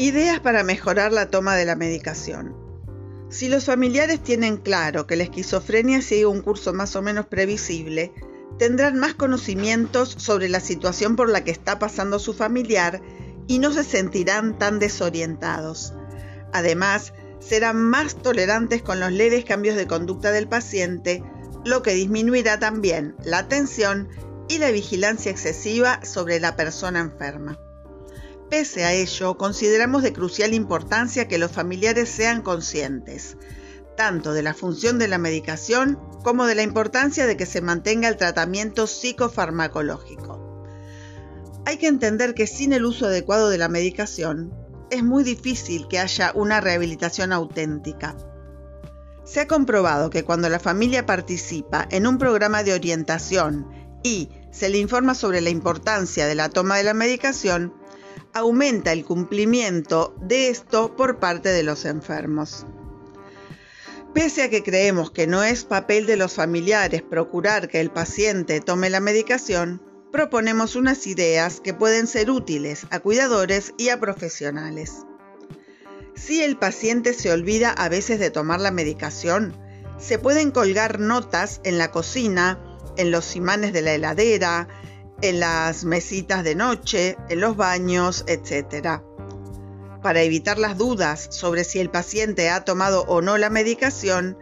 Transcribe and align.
Ideas 0.00 0.38
para 0.38 0.62
mejorar 0.62 1.12
la 1.12 1.28
toma 1.28 1.56
de 1.56 1.64
la 1.64 1.74
medicación. 1.74 2.54
Si 3.30 3.48
los 3.48 3.64
familiares 3.64 4.22
tienen 4.22 4.56
claro 4.56 5.08
que 5.08 5.16
la 5.16 5.24
esquizofrenia 5.24 6.02
sigue 6.02 6.24
un 6.24 6.40
curso 6.40 6.72
más 6.72 6.94
o 6.94 7.02
menos 7.02 7.26
previsible, 7.26 8.12
tendrán 8.60 9.00
más 9.00 9.14
conocimientos 9.14 10.14
sobre 10.16 10.48
la 10.48 10.60
situación 10.60 11.16
por 11.16 11.28
la 11.28 11.42
que 11.42 11.50
está 11.50 11.80
pasando 11.80 12.20
su 12.20 12.32
familiar 12.32 13.02
y 13.48 13.58
no 13.58 13.72
se 13.72 13.82
sentirán 13.82 14.56
tan 14.56 14.78
desorientados. 14.78 15.94
Además, 16.52 17.12
serán 17.40 17.82
más 17.82 18.14
tolerantes 18.14 18.82
con 18.82 19.00
los 19.00 19.10
leves 19.10 19.44
cambios 19.44 19.74
de 19.74 19.88
conducta 19.88 20.30
del 20.30 20.46
paciente, 20.46 21.24
lo 21.64 21.82
que 21.82 21.94
disminuirá 21.94 22.60
también 22.60 23.16
la 23.24 23.48
tensión 23.48 24.08
y 24.46 24.58
la 24.58 24.70
vigilancia 24.70 25.32
excesiva 25.32 26.04
sobre 26.04 26.38
la 26.38 26.54
persona 26.54 27.00
enferma. 27.00 27.58
Pese 28.50 28.84
a 28.84 28.92
ello, 28.92 29.36
consideramos 29.36 30.02
de 30.02 30.12
crucial 30.12 30.54
importancia 30.54 31.28
que 31.28 31.38
los 31.38 31.52
familiares 31.52 32.08
sean 32.08 32.40
conscientes, 32.40 33.36
tanto 33.96 34.32
de 34.32 34.42
la 34.42 34.54
función 34.54 34.98
de 34.98 35.08
la 35.08 35.18
medicación 35.18 35.98
como 36.22 36.46
de 36.46 36.54
la 36.54 36.62
importancia 36.62 37.26
de 37.26 37.36
que 37.36 37.44
se 37.44 37.60
mantenga 37.60 38.08
el 38.08 38.16
tratamiento 38.16 38.86
psicofarmacológico. 38.86 40.64
Hay 41.66 41.76
que 41.76 41.88
entender 41.88 42.32
que 42.34 42.46
sin 42.46 42.72
el 42.72 42.86
uso 42.86 43.06
adecuado 43.06 43.50
de 43.50 43.58
la 43.58 43.68
medicación, 43.68 44.54
es 44.90 45.04
muy 45.04 45.24
difícil 45.24 45.86
que 45.86 45.98
haya 45.98 46.32
una 46.34 46.62
rehabilitación 46.62 47.32
auténtica. 47.32 48.16
Se 49.24 49.40
ha 49.40 49.46
comprobado 49.46 50.08
que 50.08 50.24
cuando 50.24 50.48
la 50.48 50.58
familia 50.58 51.04
participa 51.04 51.86
en 51.90 52.06
un 52.06 52.16
programa 52.16 52.62
de 52.62 52.72
orientación 52.72 53.68
y 54.02 54.30
se 54.50 54.70
le 54.70 54.78
informa 54.78 55.14
sobre 55.14 55.42
la 55.42 55.50
importancia 55.50 56.26
de 56.26 56.34
la 56.34 56.48
toma 56.48 56.78
de 56.78 56.84
la 56.84 56.94
medicación, 56.94 57.74
aumenta 58.32 58.92
el 58.92 59.04
cumplimiento 59.04 60.14
de 60.20 60.48
esto 60.48 60.96
por 60.96 61.18
parte 61.18 61.48
de 61.50 61.62
los 61.62 61.84
enfermos. 61.84 62.66
Pese 64.14 64.42
a 64.42 64.50
que 64.50 64.62
creemos 64.62 65.10
que 65.10 65.26
no 65.26 65.44
es 65.44 65.64
papel 65.64 66.06
de 66.06 66.16
los 66.16 66.34
familiares 66.34 67.02
procurar 67.02 67.68
que 67.68 67.80
el 67.80 67.90
paciente 67.90 68.60
tome 68.60 68.90
la 68.90 69.00
medicación, 69.00 69.82
proponemos 70.10 70.76
unas 70.76 71.06
ideas 71.06 71.60
que 71.60 71.74
pueden 71.74 72.06
ser 72.06 72.30
útiles 72.30 72.86
a 72.90 73.00
cuidadores 73.00 73.74
y 73.76 73.90
a 73.90 74.00
profesionales. 74.00 75.04
Si 76.14 76.42
el 76.42 76.56
paciente 76.56 77.14
se 77.14 77.30
olvida 77.30 77.70
a 77.70 77.88
veces 77.88 78.18
de 78.18 78.30
tomar 78.30 78.60
la 78.60 78.70
medicación, 78.70 79.54
se 79.98 80.18
pueden 80.18 80.50
colgar 80.50 80.98
notas 80.98 81.60
en 81.64 81.78
la 81.78 81.90
cocina, 81.90 82.58
en 82.96 83.10
los 83.10 83.36
imanes 83.36 83.72
de 83.72 83.82
la 83.82 83.94
heladera, 83.94 84.68
en 85.22 85.40
las 85.40 85.84
mesitas 85.84 86.44
de 86.44 86.54
noche, 86.54 87.16
en 87.28 87.40
los 87.40 87.56
baños, 87.56 88.24
etc. 88.26 89.00
Para 90.02 90.22
evitar 90.22 90.58
las 90.58 90.78
dudas 90.78 91.28
sobre 91.30 91.64
si 91.64 91.80
el 91.80 91.90
paciente 91.90 92.50
ha 92.50 92.64
tomado 92.64 93.04
o 93.08 93.20
no 93.20 93.36
la 93.38 93.50
medicación, 93.50 94.38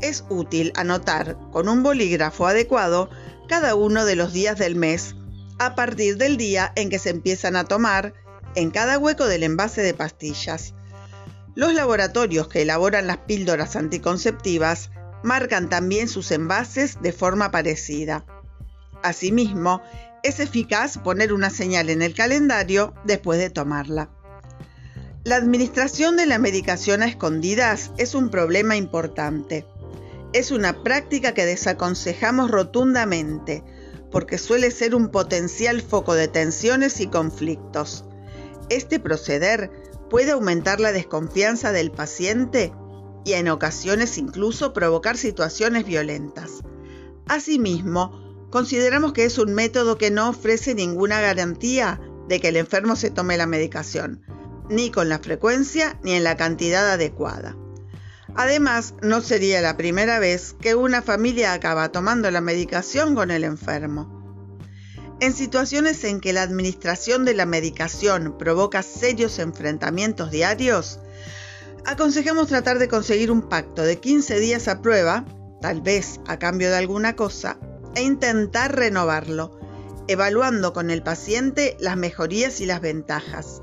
es 0.00 0.24
útil 0.28 0.72
anotar 0.76 1.36
con 1.50 1.68
un 1.68 1.82
bolígrafo 1.82 2.46
adecuado 2.46 3.10
cada 3.48 3.74
uno 3.74 4.04
de 4.04 4.16
los 4.16 4.32
días 4.32 4.58
del 4.58 4.76
mes 4.76 5.14
a 5.58 5.74
partir 5.74 6.18
del 6.18 6.36
día 6.36 6.72
en 6.76 6.90
que 6.90 6.98
se 6.98 7.10
empiezan 7.10 7.56
a 7.56 7.64
tomar 7.64 8.14
en 8.54 8.70
cada 8.70 8.98
hueco 8.98 9.26
del 9.26 9.42
envase 9.42 9.82
de 9.82 9.94
pastillas. 9.94 10.74
Los 11.54 11.74
laboratorios 11.74 12.48
que 12.48 12.62
elaboran 12.62 13.06
las 13.06 13.18
píldoras 13.18 13.74
anticonceptivas 13.74 14.90
marcan 15.24 15.68
también 15.68 16.08
sus 16.08 16.30
envases 16.30 17.00
de 17.02 17.12
forma 17.12 17.50
parecida. 17.50 18.24
Asimismo, 19.02 19.82
es 20.22 20.40
eficaz 20.40 20.98
poner 20.98 21.32
una 21.32 21.50
señal 21.50 21.90
en 21.90 22.02
el 22.02 22.14
calendario 22.14 22.94
después 23.04 23.38
de 23.38 23.50
tomarla. 23.50 24.10
La 25.24 25.36
administración 25.36 26.16
de 26.16 26.26
la 26.26 26.38
medicación 26.38 27.02
a 27.02 27.06
escondidas 27.06 27.90
es 27.98 28.14
un 28.14 28.30
problema 28.30 28.76
importante. 28.76 29.66
Es 30.32 30.50
una 30.50 30.82
práctica 30.82 31.34
que 31.34 31.44
desaconsejamos 31.44 32.50
rotundamente 32.50 33.62
porque 34.10 34.38
suele 34.38 34.70
ser 34.70 34.94
un 34.94 35.08
potencial 35.08 35.82
foco 35.82 36.14
de 36.14 36.28
tensiones 36.28 37.00
y 37.00 37.08
conflictos. 37.08 38.04
Este 38.70 39.00
proceder 39.00 39.70
puede 40.08 40.32
aumentar 40.32 40.80
la 40.80 40.92
desconfianza 40.92 41.72
del 41.72 41.90
paciente 41.90 42.72
y 43.24 43.34
en 43.34 43.48
ocasiones 43.48 44.16
incluso 44.16 44.72
provocar 44.72 45.16
situaciones 45.16 45.84
violentas. 45.84 46.62
Asimismo, 47.26 48.27
Consideramos 48.50 49.12
que 49.12 49.24
es 49.24 49.38
un 49.38 49.52
método 49.52 49.98
que 49.98 50.10
no 50.10 50.30
ofrece 50.30 50.74
ninguna 50.74 51.20
garantía 51.20 52.00
de 52.28 52.40
que 52.40 52.48
el 52.48 52.56
enfermo 52.56 52.96
se 52.96 53.10
tome 53.10 53.36
la 53.36 53.46
medicación, 53.46 54.22
ni 54.70 54.90
con 54.90 55.08
la 55.08 55.18
frecuencia 55.18 55.98
ni 56.02 56.12
en 56.12 56.24
la 56.24 56.36
cantidad 56.36 56.90
adecuada. 56.90 57.56
Además, 58.34 58.94
no 59.02 59.20
sería 59.20 59.60
la 59.60 59.76
primera 59.76 60.18
vez 60.18 60.54
que 60.60 60.74
una 60.74 61.02
familia 61.02 61.52
acaba 61.52 61.90
tomando 61.90 62.30
la 62.30 62.40
medicación 62.40 63.14
con 63.14 63.30
el 63.30 63.44
enfermo. 63.44 64.16
En 65.20 65.34
situaciones 65.34 66.04
en 66.04 66.20
que 66.20 66.32
la 66.32 66.42
administración 66.42 67.24
de 67.24 67.34
la 67.34 67.46
medicación 67.46 68.38
provoca 68.38 68.82
serios 68.82 69.38
enfrentamientos 69.40 70.30
diarios, 70.30 71.00
aconsejamos 71.84 72.46
tratar 72.46 72.78
de 72.78 72.88
conseguir 72.88 73.30
un 73.30 73.42
pacto 73.42 73.82
de 73.82 73.98
15 73.98 74.38
días 74.38 74.68
a 74.68 74.80
prueba, 74.80 75.24
tal 75.60 75.80
vez 75.80 76.20
a 76.26 76.38
cambio 76.38 76.70
de 76.70 76.76
alguna 76.76 77.16
cosa, 77.16 77.58
e 77.94 78.02
intentar 78.02 78.74
renovarlo, 78.76 79.58
evaluando 80.08 80.72
con 80.72 80.90
el 80.90 81.02
paciente 81.02 81.76
las 81.80 81.96
mejorías 81.96 82.60
y 82.60 82.66
las 82.66 82.80
ventajas. 82.80 83.62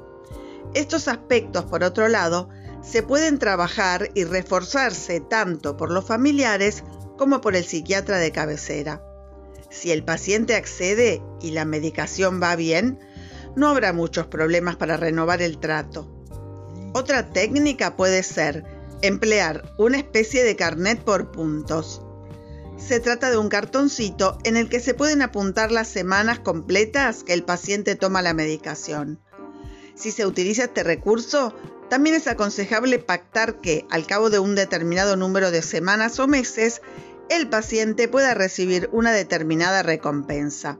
Estos 0.74 1.08
aspectos, 1.08 1.66
por 1.66 1.84
otro 1.84 2.08
lado, 2.08 2.50
se 2.81 3.02
pueden 3.02 3.40
trabajar 3.40 4.09
y 4.14 4.25
reforzarse 4.25 5.19
tanto 5.19 5.75
por 5.75 5.90
los 5.91 6.06
familiares 6.06 6.84
como 7.18 7.41
por 7.41 7.56
el 7.56 7.64
psiquiatra 7.64 8.18
de 8.18 8.31
cabecera. 8.31 9.02
Si 9.69 9.91
el 9.91 10.03
paciente 10.03 10.56
accede 10.56 11.22
y 11.41 11.52
la 11.52 11.66
medicación 11.66 12.41
va 12.41 12.56
bien, 12.56 13.00
no 13.56 13.69
habrá 13.69 13.94
muchos 13.94 14.28
problemas 14.28 14.75
para 14.75 14.97
renovar 14.97 15.41
el 15.41 15.58
trato. 15.58 16.12
Otra 16.94 17.31
técnica 17.31 17.96
puede 17.96 18.22
ser 18.24 18.64
emplear 19.02 19.74
una 19.78 19.97
especie 19.97 20.44
de 20.44 20.56
carnet 20.56 21.03
por 21.03 21.31
puntos. 21.31 22.05
Se 22.78 23.00
trata 23.00 23.31
de 23.31 23.38
un 23.38 23.50
cartoncito 23.50 24.38
en 24.44 24.58
el 24.58 24.69
que 24.69 24.80
se 24.80 24.94
pueden 24.94 25.22
apuntar 25.22 25.72
las 25.72 25.88
semanas 25.88 26.40
completas 26.40 27.24
que 27.24 27.34
el 27.34 27.44
paciente 27.44 27.96
toma 27.96 28.22
la 28.22 28.34
medicación. 28.34 29.19
Si 29.96 30.12
se 30.12 30.25
utiliza 30.25 30.66
este 30.66 30.84
recurso, 30.84 31.56
también 31.90 32.16
es 32.16 32.28
aconsejable 32.28 33.00
pactar 33.00 33.62
que, 33.62 33.85
al 33.90 34.06
cabo 34.06 34.30
de 34.30 34.40
un 34.40 34.56
determinado 34.56 35.16
número 35.16 35.52
de 35.52 35.62
semanas 35.62 36.19
o 36.19 36.28
meses, 36.28 36.81
el 37.30 37.47
paciente 37.47 38.08
pueda 38.08 38.34
recibir 38.34 38.90
una 38.91 39.14
determinada 39.14 39.81
recompensa. 39.81 40.78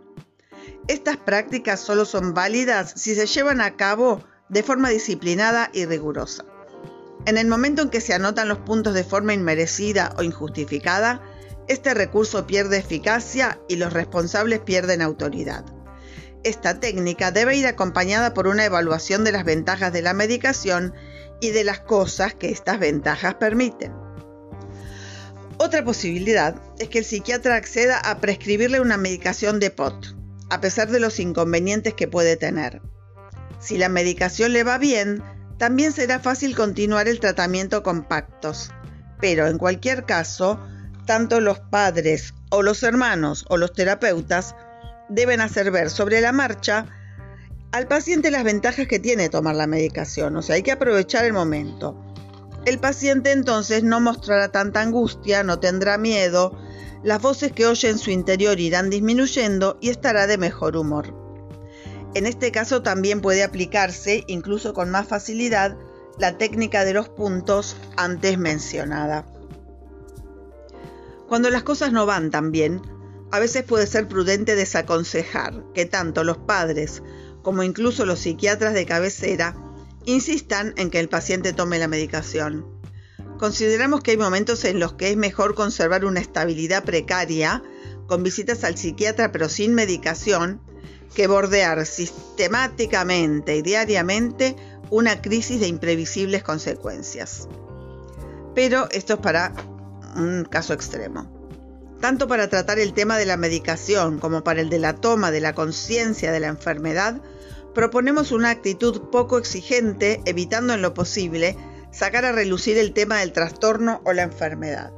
Estas 0.88 1.18
prácticas 1.18 1.80
solo 1.80 2.06
son 2.06 2.34
válidas 2.34 2.94
si 2.96 3.16
se 3.16 3.26
llevan 3.26 3.62
a 3.62 3.76
cabo 3.76 4.24
de 4.50 4.64
forma 4.64 4.90
disciplinada 4.90 5.70
y 5.74 5.86
rigurosa. 5.86 6.46
En 7.26 7.38
el 7.38 7.48
momento 7.48 7.82
en 7.82 7.90
que 7.90 8.02
se 8.02 8.14
anotan 8.14 8.50
los 8.50 8.60
puntos 8.60 8.94
de 8.94 9.04
forma 9.04 9.34
inmerecida 9.34 10.14
o 10.18 10.24
injustificada, 10.24 11.24
este 11.68 11.94
recurso 11.94 12.46
pierde 12.46 12.78
eficacia 12.78 13.60
y 13.68 13.78
los 13.78 13.94
responsables 13.94 14.60
pierden 14.60 15.02
autoridad. 15.02 15.66
Esta 16.44 16.80
técnica 16.80 17.32
debe 17.32 17.56
ir 17.56 17.66
acompañada 17.66 18.34
por 18.34 18.48
una 18.48 18.66
evaluación 18.66 19.24
de 19.24 19.32
las 19.32 19.46
ventajas 19.46 19.92
de 19.92 20.04
la 20.04 20.14
medicación 20.14 20.94
y 21.42 21.50
de 21.50 21.64
las 21.64 21.80
cosas 21.80 22.36
que 22.36 22.52
estas 22.52 22.80
ventajas 22.80 23.36
permiten. 23.36 23.94
Otra 25.58 25.84
posibilidad 25.84 26.62
es 26.80 26.90
que 26.90 27.00
el 27.00 27.06
psiquiatra 27.06 27.56
acceda 27.56 27.98
a 27.98 28.20
prescribirle 28.20 28.80
una 28.80 28.98
medicación 28.98 29.60
de 29.60 29.72
POT, 29.72 30.16
a 30.50 30.62
pesar 30.62 30.92
de 30.92 31.00
los 31.00 31.20
inconvenientes 31.20 31.94
que 31.94 32.08
puede 32.08 32.36
tener. 32.36 32.82
Si 33.60 33.78
la 33.78 33.90
medicación 33.90 34.54
le 34.54 34.64
va 34.64 34.78
bien, 34.78 35.24
también 35.58 35.94
será 35.94 36.20
fácil 36.20 36.56
continuar 36.56 37.08
el 37.08 37.20
tratamiento 37.20 37.82
con 37.82 38.04
pactos, 38.04 38.72
pero 39.20 39.48
en 39.48 39.58
cualquier 39.58 40.06
caso, 40.06 40.60
tanto 41.06 41.40
los 41.40 41.60
padres 41.60 42.34
o 42.50 42.62
los 42.62 42.84
hermanos 42.84 43.46
o 43.50 43.58
los 43.58 43.74
terapeutas 43.74 44.56
deben 45.10 45.42
hacer 45.42 45.72
ver 45.72 45.90
sobre 45.90 46.22
la 46.22 46.32
marcha 46.32 46.88
al 47.72 47.88
paciente 47.88 48.32
las 48.32 48.46
ventajas 48.46 48.88
que 48.88 49.00
tiene 49.00 49.28
tomar 49.28 49.56
la 49.56 49.68
medicación, 49.68 50.38
o 50.38 50.42
sea, 50.42 50.56
hay 50.56 50.64
que 50.64 50.72
aprovechar 50.72 51.26
el 51.26 51.34
momento. 51.34 52.02
El 52.66 52.80
paciente 52.80 53.34
entonces 53.34 53.84
no 53.84 54.00
mostrará 54.00 54.48
tanta 54.48 54.82
angustia, 54.82 55.44
no 55.44 55.60
tendrá 55.60 55.98
miedo, 55.98 56.58
las 57.04 57.22
voces 57.22 57.52
que 57.52 57.68
oye 57.68 57.90
en 57.90 58.00
su 58.00 58.12
interior 58.12 58.60
irán 58.62 58.90
disminuyendo 58.90 59.78
y 59.82 59.90
estará 59.90 60.26
de 60.26 60.38
mejor 60.38 60.78
humor. 60.78 61.14
En 62.14 62.26
este 62.26 62.52
caso 62.52 62.82
también 62.82 63.20
puede 63.20 63.44
aplicarse, 63.44 64.24
incluso 64.28 64.74
con 64.74 64.90
más 64.90 65.06
facilidad, 65.06 65.78
la 66.18 66.38
técnica 66.38 66.86
de 66.86 66.94
los 66.94 67.10
puntos 67.10 67.76
antes 67.98 68.38
mencionada. 68.38 69.26
Cuando 71.28 71.50
las 71.50 71.64
cosas 71.64 71.92
no 71.92 72.06
van 72.06 72.30
tan 72.30 72.52
bien, 72.52 72.82
a 73.32 73.40
veces 73.40 73.64
puede 73.64 73.88
ser 73.88 74.08
prudente 74.08 74.56
desaconsejar 74.56 75.64
que 75.74 75.86
tanto 75.86 76.24
los 76.24 76.38
padres 76.38 77.02
como 77.42 77.64
incluso 77.64 78.06
los 78.06 78.20
psiquiatras 78.20 78.74
de 78.74 78.86
cabecera 78.86 79.56
insistan 80.06 80.74
en 80.78 80.90
que 80.90 81.00
el 81.00 81.10
paciente 81.10 81.54
tome 81.54 81.80
la 81.80 81.88
medicación. 81.88 82.66
Consideramos 83.38 84.02
que 84.02 84.12
hay 84.12 84.18
momentos 84.18 84.64
en 84.66 84.80
los 84.80 84.94
que 84.94 85.10
es 85.10 85.18
mejor 85.18 85.56
conservar 85.56 86.06
una 86.06 86.22
estabilidad 86.22 86.84
precaria 86.84 87.64
con 88.08 88.24
visitas 88.24 88.64
al 88.64 88.78
psiquiatra 88.78 89.32
pero 89.32 89.50
sin 89.50 89.74
medicación 89.74 90.62
que 91.14 91.28
bordear 91.28 91.86
sistemáticamente 91.86 93.58
y 93.58 93.62
diariamente 93.62 94.56
una 94.90 95.22
crisis 95.22 95.60
de 95.60 95.68
imprevisibles 95.68 96.44
consecuencias. 96.44 97.48
Pero 98.54 98.88
esto 98.92 99.16
es 99.16 99.20
para 99.20 99.54
un 100.16 100.46
caso 100.46 100.74
extremo. 100.74 101.32
Tanto 102.02 102.28
para 102.28 102.50
tratar 102.50 102.80
el 102.80 102.94
tema 102.94 103.18
de 103.18 103.26
la 103.26 103.38
medicación 103.38 104.20
como 104.20 104.44
para 104.44 104.62
el 104.62 104.70
de 104.70 104.80
la 104.80 104.94
toma 104.94 105.32
de 105.32 105.42
la 105.42 105.54
conciencia 105.54 106.32
de 106.32 106.40
la 106.40 106.48
enfermedad, 106.48 107.22
proponemos 107.74 108.32
una 108.32 108.50
actitud 108.50 109.10
poco 109.12 109.38
exigente, 109.38 110.22
evitando 110.26 110.74
en 110.74 110.82
lo 110.82 110.94
posible 110.94 111.58
sacar 111.92 112.26
a 112.26 112.32
relucir 112.32 112.78
el 112.78 112.94
tema 112.94 113.20
del 113.20 113.32
trastorno 113.32 114.02
o 114.04 114.14
la 114.14 114.24
enfermedad. 114.24 114.92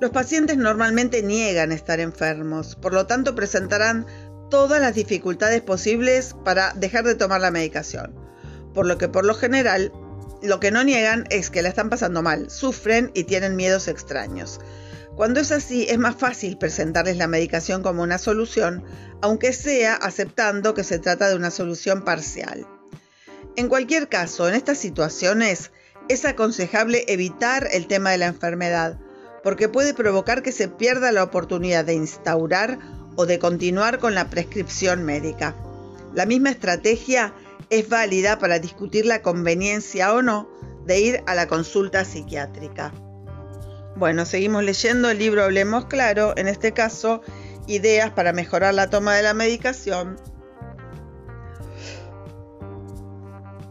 Los 0.00 0.10
pacientes 0.10 0.56
normalmente 0.56 1.22
niegan 1.22 1.72
estar 1.72 2.00
enfermos, 2.00 2.76
por 2.76 2.92
lo 2.92 3.06
tanto 3.06 3.34
presentarán 3.34 4.06
todas 4.50 4.80
las 4.80 4.94
dificultades 4.94 5.62
posibles 5.62 6.34
para 6.44 6.72
dejar 6.74 7.04
de 7.04 7.14
tomar 7.14 7.40
la 7.40 7.50
medicación, 7.50 8.14
por 8.74 8.86
lo 8.86 8.98
que 8.98 9.08
por 9.08 9.24
lo 9.24 9.34
general 9.34 9.92
lo 10.44 10.60
que 10.60 10.70
no 10.70 10.84
niegan 10.84 11.24
es 11.30 11.50
que 11.50 11.62
la 11.62 11.70
están 11.70 11.90
pasando 11.90 12.22
mal, 12.22 12.50
sufren 12.50 13.10
y 13.14 13.24
tienen 13.24 13.56
miedos 13.56 13.88
extraños. 13.88 14.60
Cuando 15.16 15.40
es 15.40 15.52
así, 15.52 15.86
es 15.88 15.98
más 15.98 16.16
fácil 16.16 16.58
presentarles 16.58 17.16
la 17.16 17.28
medicación 17.28 17.82
como 17.82 18.02
una 18.02 18.18
solución, 18.18 18.84
aunque 19.22 19.52
sea 19.52 19.94
aceptando 19.94 20.74
que 20.74 20.84
se 20.84 20.98
trata 20.98 21.28
de 21.28 21.36
una 21.36 21.50
solución 21.50 22.02
parcial. 22.04 22.66
En 23.56 23.68
cualquier 23.68 24.08
caso, 24.08 24.48
en 24.48 24.54
estas 24.54 24.78
situaciones 24.78 25.70
es 26.08 26.24
aconsejable 26.24 27.04
evitar 27.08 27.68
el 27.72 27.86
tema 27.86 28.10
de 28.10 28.18
la 28.18 28.26
enfermedad, 28.26 28.98
porque 29.42 29.68
puede 29.68 29.94
provocar 29.94 30.42
que 30.42 30.52
se 30.52 30.68
pierda 30.68 31.12
la 31.12 31.22
oportunidad 31.22 31.84
de 31.84 31.94
instaurar 31.94 32.78
o 33.16 33.26
de 33.26 33.38
continuar 33.38 34.00
con 34.00 34.14
la 34.14 34.28
prescripción 34.28 35.04
médica. 35.04 35.54
La 36.12 36.26
misma 36.26 36.50
estrategia 36.50 37.32
es 37.70 37.88
válida 37.88 38.38
para 38.38 38.58
discutir 38.58 39.06
la 39.06 39.22
conveniencia 39.22 40.12
o 40.12 40.22
no 40.22 40.48
de 40.86 41.00
ir 41.00 41.22
a 41.26 41.34
la 41.34 41.46
consulta 41.46 42.04
psiquiátrica. 42.04 42.92
Bueno, 43.96 44.26
seguimos 44.26 44.64
leyendo 44.64 45.10
el 45.10 45.18
libro 45.18 45.44
Hablemos 45.44 45.86
Claro, 45.86 46.34
en 46.36 46.48
este 46.48 46.72
caso, 46.72 47.22
ideas 47.66 48.10
para 48.10 48.32
mejorar 48.32 48.74
la 48.74 48.90
toma 48.90 49.14
de 49.14 49.22
la 49.22 49.34
medicación. 49.34 50.16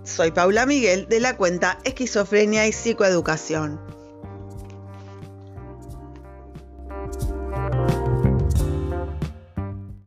Soy 0.04 0.32
Paula 0.32 0.66
Miguel 0.66 1.08
de 1.08 1.20
la 1.20 1.38
cuenta 1.38 1.80
Esquizofrenia 1.84 2.68
y 2.68 2.72
Psicoeducación. 2.72 3.93